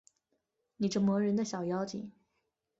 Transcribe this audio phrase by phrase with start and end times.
[0.77, 2.11] 你这磨人的小妖精